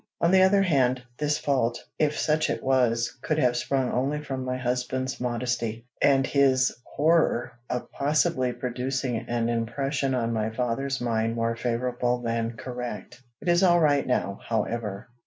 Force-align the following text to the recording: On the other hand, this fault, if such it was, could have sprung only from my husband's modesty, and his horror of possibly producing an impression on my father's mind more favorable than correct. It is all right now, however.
On 0.19 0.31
the 0.31 0.41
other 0.41 0.63
hand, 0.63 1.03
this 1.19 1.37
fault, 1.37 1.85
if 1.99 2.17
such 2.17 2.49
it 2.49 2.63
was, 2.63 3.19
could 3.21 3.37
have 3.37 3.55
sprung 3.55 3.91
only 3.91 4.17
from 4.19 4.43
my 4.43 4.57
husband's 4.57 5.19
modesty, 5.21 5.85
and 6.01 6.25
his 6.25 6.75
horror 6.83 7.51
of 7.69 7.91
possibly 7.91 8.51
producing 8.51 9.17
an 9.17 9.47
impression 9.47 10.15
on 10.15 10.33
my 10.33 10.49
father's 10.49 11.01
mind 11.01 11.35
more 11.35 11.55
favorable 11.55 12.19
than 12.23 12.57
correct. 12.57 13.21
It 13.41 13.47
is 13.47 13.61
all 13.61 13.79
right 13.79 14.07
now, 14.07 14.39
however. 14.49 15.07